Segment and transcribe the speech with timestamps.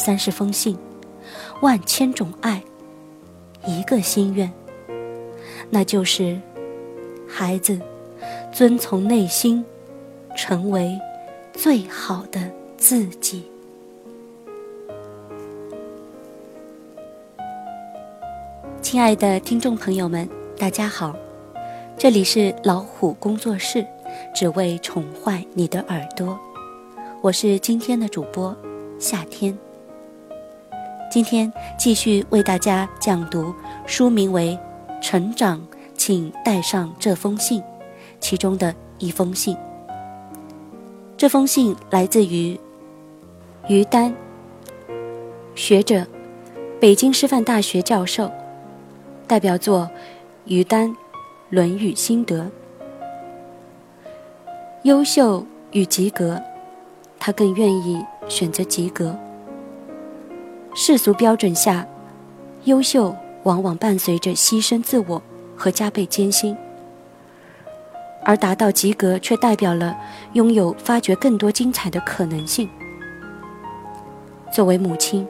[0.00, 0.78] 三十封信，
[1.60, 2.62] 万千种爱，
[3.66, 4.50] 一个心愿，
[5.68, 6.40] 那就是
[7.28, 7.78] 孩子
[8.50, 9.62] 遵从内心，
[10.34, 10.98] 成为
[11.52, 12.40] 最好的
[12.78, 13.44] 自己。
[18.80, 20.26] 亲爱的听众朋友们，
[20.58, 21.14] 大家好，
[21.98, 23.86] 这里是老虎工作室，
[24.34, 26.40] 只为宠坏你的耳朵，
[27.20, 28.56] 我是今天的主播
[28.98, 29.54] 夏天。
[31.10, 33.52] 今天继续为大家讲读
[33.84, 34.56] 书名为
[35.02, 35.60] 《成长，
[35.96, 37.60] 请带上这封信》
[38.20, 39.56] 其中的一封信。
[41.16, 42.56] 这封信来自于
[43.66, 44.14] 于丹，
[45.56, 46.06] 学者，
[46.80, 48.30] 北京师范大学教授，
[49.26, 49.80] 代表作
[50.44, 50.90] 《于丹
[51.48, 52.44] 《论语心得》。
[54.84, 56.40] 优秀与及格，
[57.18, 59.18] 他更愿意选择及格。
[60.72, 61.86] 世俗标准下，
[62.64, 65.20] 优秀往往伴随着牺牲自我
[65.56, 66.56] 和加倍艰辛，
[68.24, 69.96] 而达到及格却代表了
[70.34, 72.68] 拥有发掘更多精彩的可能性。
[74.52, 75.26] 作为母亲，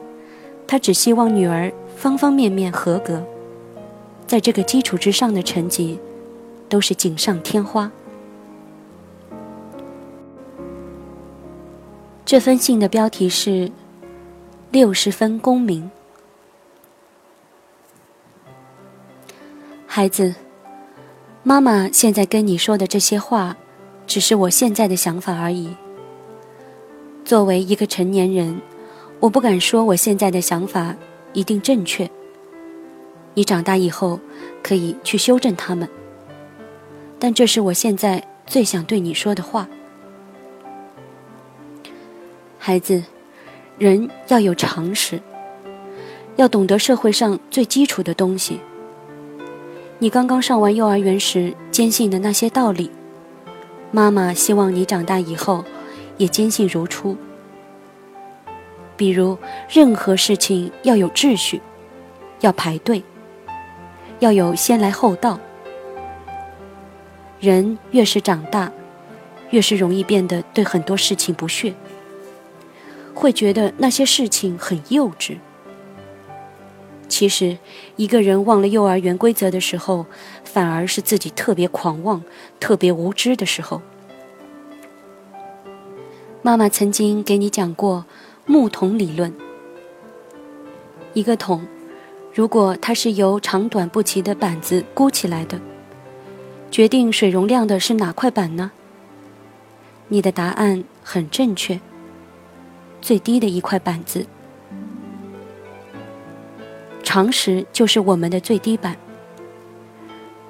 [0.67, 3.21] 她只希望女儿方方面面合格，
[4.27, 5.99] 在这个基础之上的成绩
[6.69, 7.91] 都是锦上添花。
[12.23, 13.71] 这封信的标题是。
[14.71, 15.91] 六十分功名，
[19.85, 20.33] 孩子，
[21.43, 23.57] 妈妈现在跟你说的这些话，
[24.07, 25.75] 只是我现在的想法而已。
[27.25, 28.61] 作为一个成年人，
[29.19, 30.95] 我不敢说我现在的想法
[31.33, 32.09] 一定正确。
[33.33, 34.17] 你长大以后
[34.63, 35.85] 可以去修正他们，
[37.19, 39.67] 但这是我现在最想对你说的话，
[42.57, 43.03] 孩子。
[43.77, 45.19] 人要有常识，
[46.35, 48.59] 要懂得社会上最基础的东西。
[49.99, 52.91] 你刚刚上完幼儿园时坚信的那些道理，
[53.91, 55.63] 妈妈希望你长大以后
[56.17, 57.17] 也坚信如初。
[58.95, 59.37] 比如，
[59.67, 61.59] 任何事情要有秩序，
[62.41, 63.03] 要排队，
[64.19, 65.39] 要有先来后到。
[67.39, 68.71] 人越是长大，
[69.49, 71.73] 越是容易变得对很多事情不屑。
[73.21, 75.37] 会觉得那些事情很幼稚。
[77.07, 77.55] 其实，
[77.95, 80.07] 一个人忘了幼儿园规则的时候，
[80.43, 82.23] 反而是自己特别狂妄、
[82.59, 83.79] 特别无知的时候。
[86.41, 88.05] 妈妈曾经给你讲过
[88.47, 89.31] 木桶理论。
[91.13, 91.67] 一个桶，
[92.33, 95.61] 如果它是由长短不齐的板子箍起来的，
[96.71, 98.71] 决定水容量的是哪块板呢？
[100.07, 101.79] 你的答案很正确。
[103.01, 104.25] 最低的一块板子，
[107.03, 108.95] 常识就是我们的最低板。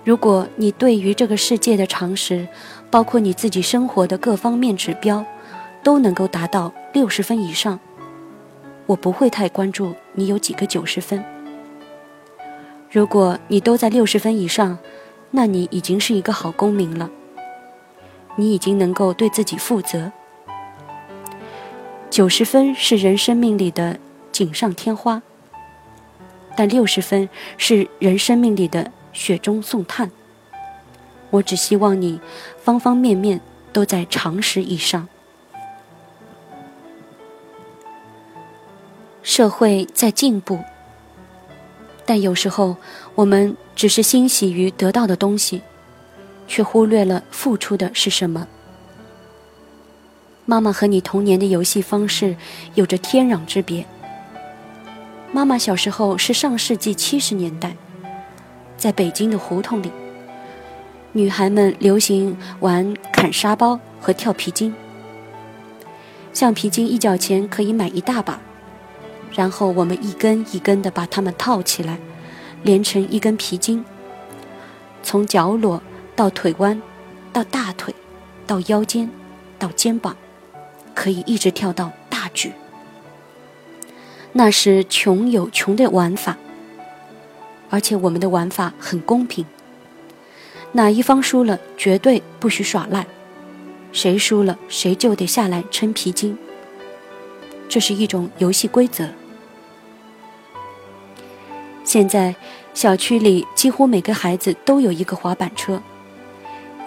[0.03, 2.47] 如果你对于这个世界的常识，
[2.89, 5.23] 包括你自己生活的各方面指标，
[5.81, 7.79] 都能够达到六十分以上，
[8.85, 11.23] 我不会太关注你有几个九十分。
[12.89, 14.77] 如果你都在六十分以上，
[15.29, 17.09] 那你已经是一个好公民了，
[18.35, 20.11] 你已经能够对自己负责。
[22.11, 23.97] 九十分是人生命里的
[24.33, 25.21] 锦上添花，
[26.57, 30.11] 但六十分是人生命里的雪中送炭。
[31.29, 32.19] 我只希望你
[32.61, 33.39] 方方面面
[33.71, 35.07] 都在常识以上。
[39.23, 40.59] 社会在进步，
[42.05, 42.75] 但有时候
[43.15, 45.61] 我们只是欣喜于得到的东西，
[46.45, 48.45] 却忽略了付出的是什么。
[50.51, 52.35] 妈妈和你童年的游戏方式
[52.73, 53.85] 有着天壤之别。
[55.31, 57.73] 妈妈小时候是上世纪七十年代，
[58.75, 59.89] 在北京的胡同里，
[61.13, 64.75] 女孩们流行玩砍沙包和跳皮筋。
[66.33, 68.37] 橡皮筋一角钱可以买一大把，
[69.33, 71.97] 然后我们一根一根的把它们套起来，
[72.63, 73.85] 连成一根皮筋，
[75.01, 75.81] 从脚裸
[76.13, 76.81] 到腿弯，
[77.31, 77.95] 到大腿，
[78.45, 79.09] 到腰间，
[79.57, 80.13] 到肩膀。
[80.93, 82.51] 可以一直跳到大举。
[84.33, 86.37] 那是穷有穷的玩法，
[87.69, 89.45] 而且我们的玩法很公平。
[90.71, 93.05] 哪一方输了，绝对不许耍赖，
[93.91, 96.37] 谁输了，谁就得下来撑皮筋。
[97.67, 99.09] 这是一种游戏规则。
[101.83, 102.33] 现在
[102.73, 105.81] 小区里几乎每个孩子都有一个滑板车，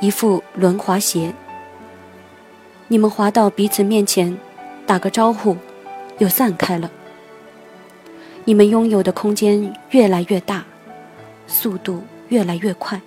[0.00, 1.34] 一副轮滑鞋。
[2.88, 4.36] 你们滑到彼此面前，
[4.86, 5.56] 打个招呼，
[6.18, 6.90] 又散开了。
[8.44, 10.64] 你们拥有的空间越来越大，
[11.46, 13.00] 速度越来越快。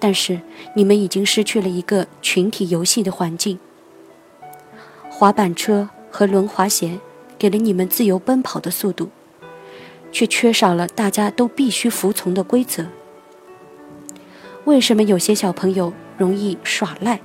[0.00, 0.40] 但是
[0.74, 3.58] 你们已经失去了一个群体游戏的环境。
[5.08, 6.98] 滑板车和轮滑鞋
[7.38, 9.08] 给了你们自由奔跑的速度，
[10.10, 12.86] 却缺少了大家都必须服从的规则。
[14.64, 17.20] 为什么有些小朋友容易耍赖？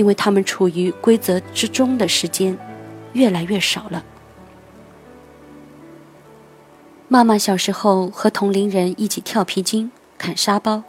[0.00, 2.56] 因为他们处于规则之中的时间
[3.12, 4.02] 越来越少了。
[7.06, 10.84] 妈妈小时候和同龄人一起跳皮筋、砍沙包。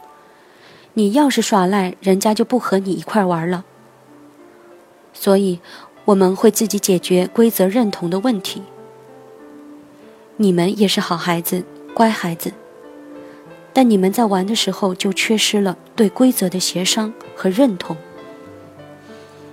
[0.94, 3.66] 你要是耍赖，人家就不和你一块玩了。
[5.12, 5.60] 所以，
[6.06, 8.62] 我们会自己解决规则认同的问题。
[10.38, 11.62] 你们也是好孩子、
[11.92, 12.50] 乖孩子，
[13.74, 17.94] 但你们在玩的时候就缺失了对规则的协商和认同。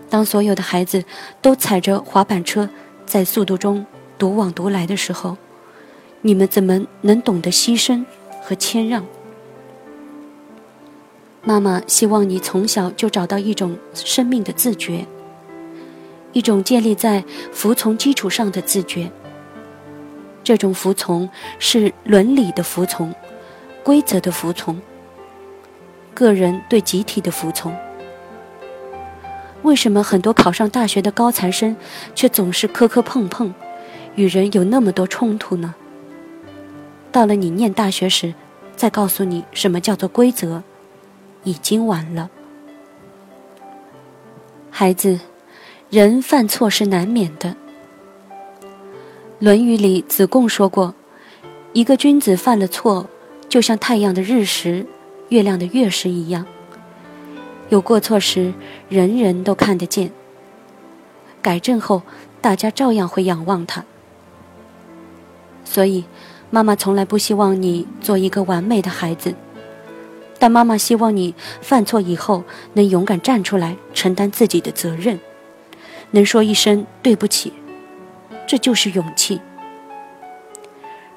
[0.10, 1.04] 当所有的孩子
[1.42, 2.68] 都踩着滑板车
[3.06, 3.86] 在速度中
[4.18, 5.38] 独往独来的时候，
[6.22, 8.04] 你们怎么能懂得牺牲
[8.42, 9.06] 和谦让？
[11.42, 15.06] 妈妈希望你从小就找到一种生命的自觉，
[16.34, 19.10] 一种建立在服从基础上的自觉。
[20.44, 21.30] 这种服从
[21.60, 23.14] 是伦理的服从，
[23.84, 24.82] 规则的服从，
[26.14, 27.74] 个人对集体的服从。
[29.64, 31.76] 为什么很多考上大学的高材生
[32.16, 33.54] 却总是磕磕碰碰，
[34.16, 35.76] 与人有那么多冲突呢？
[37.12, 38.34] 到了你念大学时，
[38.76, 40.64] 再告诉你什么叫做规则。
[41.46, 42.30] 已经晚了，
[44.70, 45.18] 孩子，
[45.90, 47.50] 人犯错是难免的。
[49.40, 50.94] 《论语》里子贡说过
[51.72, 53.10] ：“一个君子犯了错，
[53.48, 54.86] 就像太阳的日食、
[55.30, 56.46] 月亮的月食一样，
[57.70, 58.54] 有过错时，
[58.90, 60.12] 人人都看得见。
[61.42, 62.02] 改正后，
[62.42, 63.86] 大家照样会仰望他。
[65.64, 66.06] 所以，
[66.50, 69.36] 妈妈从来不希望你做一个完美的孩子。”
[70.42, 72.44] 但妈妈希望你犯错以后
[72.74, 75.20] 能勇敢站出来承担自己的责任，
[76.12, 77.52] 能说一声对不起，
[78.48, 79.42] 这就是勇气。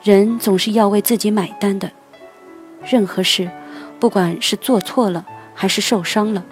[0.02, 1.92] 人总是要为自己买单的，
[2.84, 3.48] 任何事，
[4.00, 6.44] 不管是做错了还是受伤了，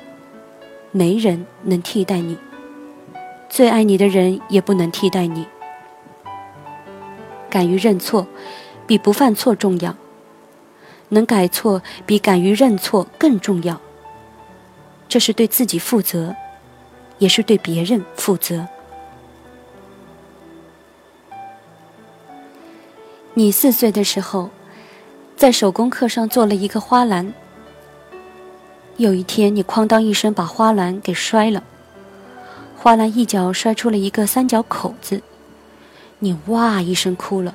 [0.93, 2.37] 没人能替代你，
[3.49, 5.47] 最爱你的人也不能替代你。
[7.49, 8.27] 敢于认错，
[8.87, 9.97] 比不犯错重要。
[11.09, 13.81] 能改错比敢于认错更重要。
[15.09, 16.37] 这是对自己负责，
[17.19, 18.69] 也是对别人负责。
[23.35, 24.51] 你四岁的时候，
[25.37, 27.33] 在手工课上做了一个花篮。
[29.01, 31.63] 有一天，你哐当一声把花篮给摔了，
[32.77, 35.23] 花篮一角摔出了一个三角口子，
[36.19, 37.55] 你哇一声哭了。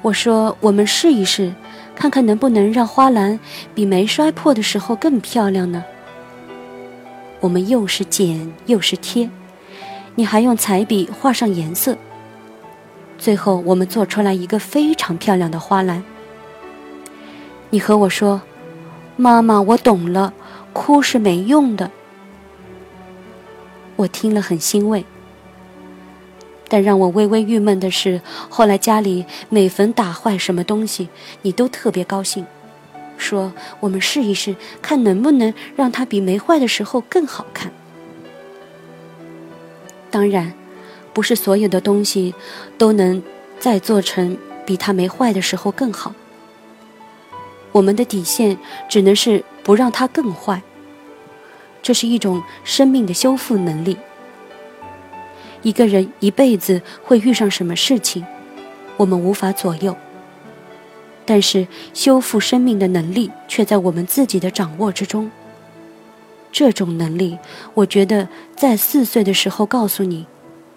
[0.00, 1.52] 我说：“我们试一试。”
[1.94, 3.38] 看看能不能让花篮
[3.74, 5.84] 比没摔破的时候更漂亮呢？
[7.40, 9.28] 我们又是剪又是贴，
[10.14, 11.94] 你还用彩笔画上颜色。
[13.18, 16.02] 最后，我们做出来一个非常漂亮的花篮。
[17.68, 18.40] 你和我说
[19.20, 20.32] ：“妈妈，我懂了，
[20.72, 21.90] 哭是没用的。”
[23.96, 25.04] 我听了很欣慰。
[26.68, 31.08] 但让我微微郁闷的是，后来家里每逢打坏什么东西，
[31.42, 32.46] 你都特别高兴，
[33.18, 37.72] 说我们试一试，看能不能让它比没坏的时候更好看。
[40.12, 40.52] 当然，
[41.12, 42.34] 不是所有的东西
[42.78, 43.20] 都能
[43.58, 46.14] 再做成比它没坏的时候更好。
[47.72, 48.58] 我们的底线
[48.88, 50.62] 只能是不让它更坏，
[51.82, 53.96] 这是一种生命的修复能力。
[55.62, 58.24] 一个人一辈子会遇上什么事情，
[58.96, 59.96] 我们无法左右。
[61.26, 65.30] 但是修复生命的能力却在我们自己的掌握之中。
[66.50, 67.38] 这种能力，
[67.74, 70.26] 我觉得在四岁的时候告诉你，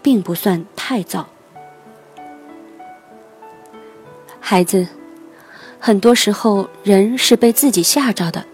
[0.04, 1.28] 并不算太早。
[4.40, 4.86] 孩子，
[5.86, 8.46] 很多时候人是被自己吓着的，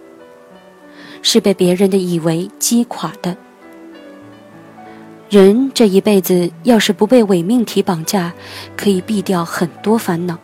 [1.21, 3.37] 是被别人的以为击垮的。
[5.29, 8.33] 人这一辈子要是不被伪命题绑架，
[8.75, 10.39] 可以避掉很多烦恼。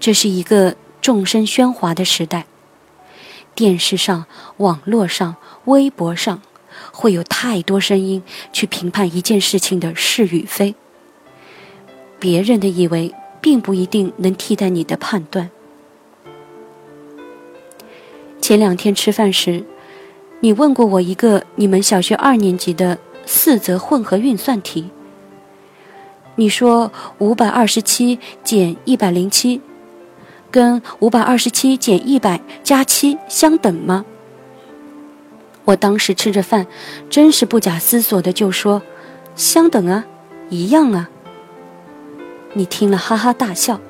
[0.00, 2.46] 这是一个众声喧哗的时代，
[3.54, 4.24] 电视上、
[4.56, 6.42] 网络上、微博上，
[6.90, 8.20] 会有太多声音
[8.52, 10.74] 去评判一件事情的是与非。
[12.18, 15.50] 别人的以为，并不一定能替代你的判断。
[18.40, 19.64] 前两天吃饭时。
[20.42, 24.88] 你问过我一个你们小学二年级的四则混合运算题。
[26.36, 29.60] 你说五百二十七减一百零七，
[30.50, 34.06] 跟五百二十七减一百加七相等吗？
[35.66, 36.66] 我当时吃着饭，
[37.10, 38.80] 真是不假思索的就说，
[39.36, 40.06] 相等啊，
[40.48, 41.10] 一样啊。
[42.52, 43.80] 你听了哈哈大笑。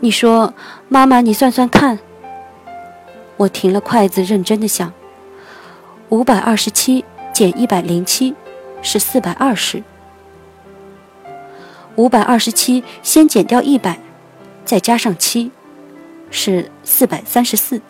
[0.00, 0.52] 你说
[0.88, 1.98] 妈妈，你算算看。
[3.36, 4.92] 我停了筷子，认真的想。
[6.08, 8.34] 五百二十七减一百零七
[8.82, 9.82] 是四百二十。
[11.96, 13.98] 五百二十七先减掉一百，
[14.64, 15.50] 再加上七，
[16.30, 17.80] 是四百三十四。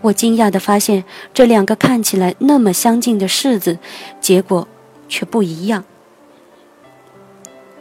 [0.00, 3.78] 我惊讶的发现，这两个看起来那么相近的式子，
[4.20, 4.66] 结果
[5.08, 5.84] 却不一样。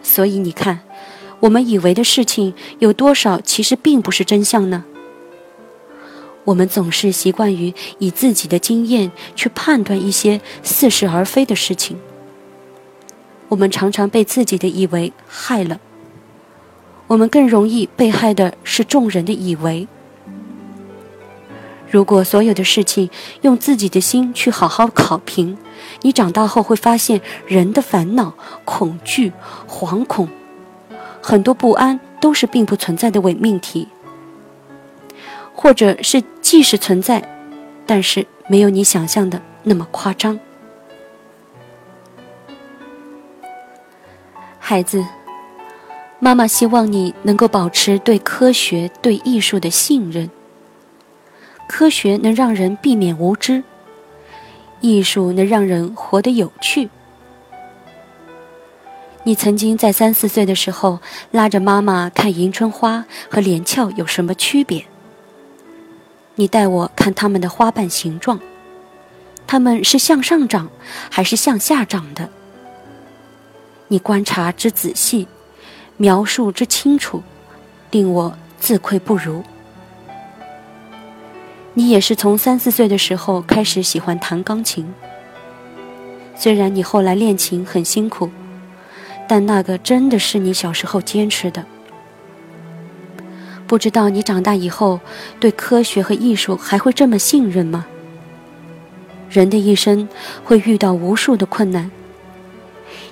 [0.08, 0.80] 所以你看，
[1.42, 4.86] 我们以为的事情有多少，其实并不是真相呢？
[6.46, 12.00] 我们总是习惯于以自己的经验去判断一些似是而非的事情。
[13.50, 15.82] 我们常常被自己的以为害了。
[17.08, 19.90] 我们更容易被害的是众人的以为。
[21.90, 23.10] 如果所有的事情
[23.42, 25.58] 用自己的心去好好考评，
[26.02, 28.34] 你长大后会发现，人的烦恼、
[28.66, 29.32] 恐惧、
[29.68, 30.28] 惶恐，
[31.22, 33.88] 很多不安都是并不存在的伪命题。
[35.54, 37.24] 或者是即使存在，
[37.86, 40.40] 但是没有你想象的那么夸张。
[44.60, 45.04] 孩子，
[46.20, 50.30] 妈妈希望你能够保持对科学、对艺术的信任。
[51.68, 53.64] 科学能让人避免无知，
[54.80, 56.90] 艺术能让人活得有趣。
[59.24, 61.00] 你曾经在三四岁的时候
[61.32, 64.86] 拉着妈妈看迎春花和连翘有什么区别？
[66.36, 68.40] 你带我看它们的花瓣形状，
[69.46, 70.70] 它们是向上长
[71.12, 72.30] 还是向下长的？
[73.90, 75.28] 你观察之仔细，
[75.98, 77.22] 描述之清楚，
[77.92, 79.44] 令我自愧不如。
[81.78, 84.92] 你也是从三四岁的时候开始喜欢弹钢琴，
[86.36, 88.32] 虽然你后来练琴很辛苦，
[89.28, 91.64] 但那个真的是你小时候坚持的。
[93.68, 95.00] 不知道你长大以后
[95.40, 97.86] 对科学和艺术还会这么信任吗？
[99.30, 100.10] 人的一生
[100.44, 101.92] 会遇到无数的困难。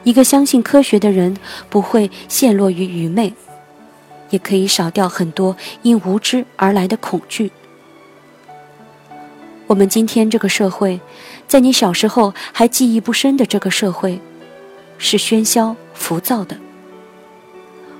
[0.03, 1.37] 一个相信科学的人
[1.69, 3.31] 不会陷落于愚昧，
[4.31, 7.51] 也可以少掉很多因无知而来的恐惧。
[9.67, 10.99] 我们今天这个社会，
[11.47, 14.19] 在你小时候还记忆不深的这个社会，
[14.99, 16.55] 是喧嚣浮躁的。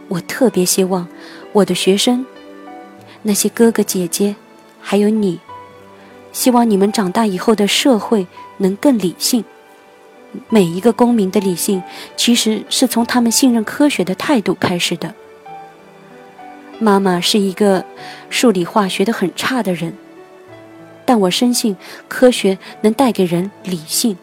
[0.07, 1.07] 我特别希望
[1.51, 2.23] 我的学生。
[3.23, 4.35] 那些哥哥姐姐，
[4.79, 5.39] 还有你，
[6.31, 9.43] 希望你们长大以后的社会能更理性。
[10.49, 11.81] 每一个公民的理性，
[12.15, 15.15] 其实是从他们信任科学的态度开始的。
[16.77, 17.83] 妈妈是一个
[18.29, 19.97] 数理化学的很差的人，
[21.05, 24.17] 但我深信科学能带给人理性。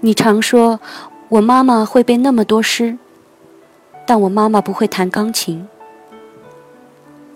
[0.00, 0.80] 你常说
[1.28, 2.98] 我妈妈会背那么多诗，
[4.06, 5.68] 但我妈妈不会弹钢琴。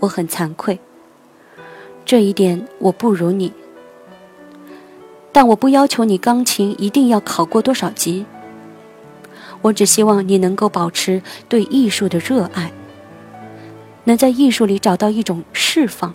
[0.01, 0.81] 我很惭愧，
[2.05, 3.53] 这一点我不如你，
[5.33, 8.27] 但我不要求你钢琴一定要考过多少级。
[9.63, 12.73] 我只希望你能够保持对艺术的热爱，
[14.05, 16.15] 能在艺术里找到一种释放。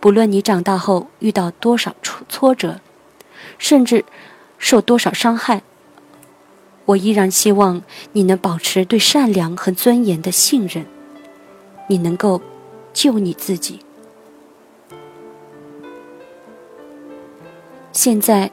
[0.00, 2.80] 不论你长大后遇到多少挫挫折，
[3.58, 4.04] 甚至
[4.56, 5.62] 受多少伤害，
[6.86, 10.86] 我依然希望你能保持对善良和尊严的信任。
[11.88, 12.40] 你能够
[12.94, 13.80] 救你自己。
[17.92, 18.50] 现在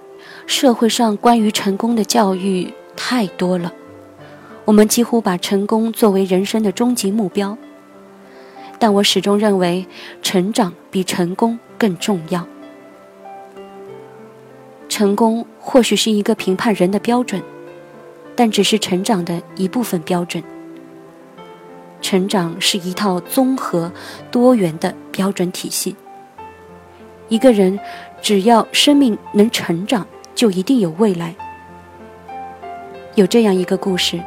[0.48, 3.72] 社会上关于成功的教育太多了，
[4.66, 7.58] 我们几乎把成功作为人生的终极目标。
[8.80, 9.86] 但我始终认为，
[10.22, 12.48] 成长比成功更重要。
[14.90, 17.42] 成功或许是一个评判人的标准，
[18.36, 20.44] 但只是成长的一部分标准。
[22.02, 23.92] 成长是一套综合、
[24.32, 25.96] 多元的标准体系。
[27.28, 27.78] 一个人
[28.22, 31.36] 只要生命能成长，就一定有未来。
[33.16, 34.22] 有这样一个故事：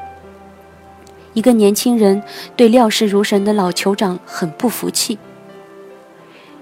[1.32, 2.22] 一个年轻人
[2.56, 5.18] 对料事如神的老酋长很不服气。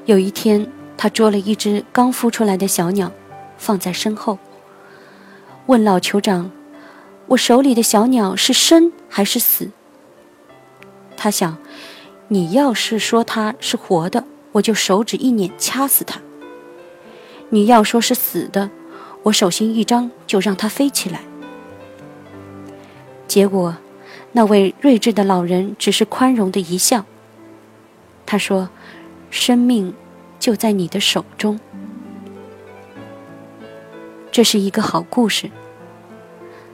[0.05, 3.13] 有一天，他捉了一只刚孵出来的小鸟，
[3.57, 4.39] 放在身后，
[5.67, 6.51] 问老酋长
[7.29, 9.71] ：“我手里的小鸟是生还是死？”
[11.17, 11.57] 他想，
[12.29, 16.21] 你要是说它是活的，我就手指一捻掐死它；
[17.51, 18.71] 你要说是死的，
[19.25, 21.21] 我手心一张就让它飞起来。
[23.27, 23.77] 结果，
[24.33, 27.05] 那位睿智的老人只是宽容的一笑。
[28.27, 28.69] 他说。
[29.31, 29.93] 生命
[30.41, 31.61] 就在你的手中，
[34.33, 35.51] 这是一个好故事。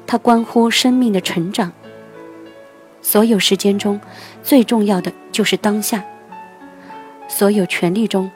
[0.06, 1.73] 它关乎生命的成长。
[3.02, 4.00] 所有时间中，
[4.40, 5.99] 最重要的就是当下；
[7.28, 8.30] 所有权利中，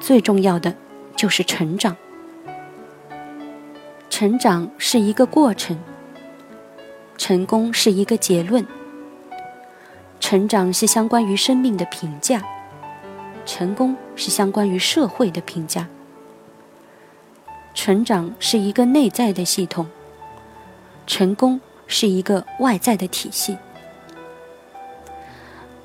[0.00, 0.74] 最重要的
[1.14, 1.96] 就是成长。
[4.10, 5.78] 成长是一个过程，
[7.20, 8.66] 成功是一个结论。
[10.20, 12.42] 成长是相关于生命的评价。
[13.44, 15.86] 成功是相关于社会的评价，
[17.74, 19.86] 成长是一个内在的系统，
[21.06, 23.58] 成功是一个外在的体系。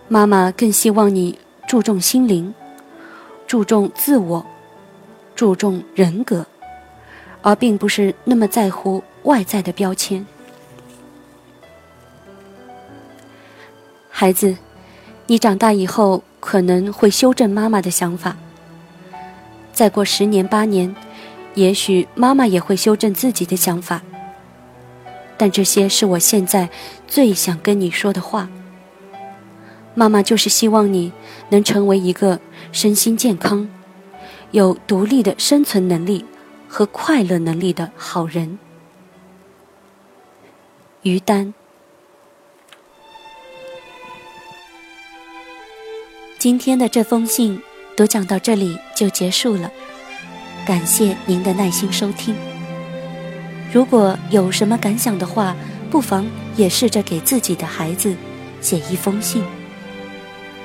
[0.07, 1.37] 妈妈更希望你
[1.67, 2.53] 注重心灵，
[3.45, 4.45] 注重自我，
[5.35, 6.45] 注重人格，
[7.41, 10.25] 而并不是那么在乎外在的标签。
[14.17, 14.55] 孩子，
[15.27, 16.24] 你长大以后。
[16.45, 18.38] 可能会修正妈妈的想法。
[19.74, 20.95] 再过十年八年，
[21.55, 24.03] 也许妈妈也会修正自己的想法。
[25.36, 26.69] 但这些是我现在
[27.07, 28.48] 最想跟你说的话。
[29.95, 31.12] 妈妈就是希望你
[31.50, 32.39] 能成为一个
[32.72, 33.67] 身心健康、
[34.51, 36.24] 有独立的生存能力
[36.67, 38.60] 和快乐能力的好人。
[41.01, 41.55] 于丹。
[46.46, 47.60] 今天的这封信
[47.98, 49.72] 读讲到这里就结束了，
[50.64, 52.36] 感谢您的耐心收听。
[53.74, 55.55] 如果有什么感想的话，
[55.90, 56.24] 不妨
[56.55, 58.16] 也试着给自己的孩子
[58.62, 59.44] 写一封信，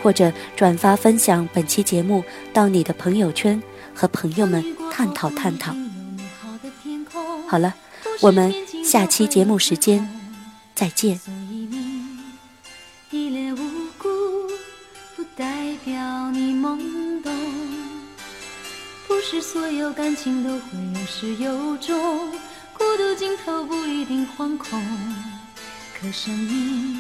[0.03, 3.63] 或者转发分享本期节目到你的朋友圈，
[3.95, 4.63] 和朋友们
[4.93, 5.75] 探讨探讨。
[7.49, 7.73] 好了，
[8.21, 10.07] 我们下期节目时间
[10.75, 11.19] 再见。
[24.11, 24.83] 心惶恐，
[25.95, 26.99] 可生命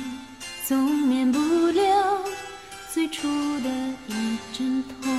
[0.64, 2.23] 总免不了
[2.94, 3.27] 最初
[3.62, 3.68] 的
[4.07, 5.12] 一阵痛。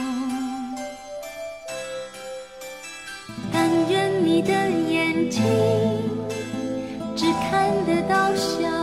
[3.52, 5.44] 但愿你的眼睛
[7.14, 8.81] 只看得到笑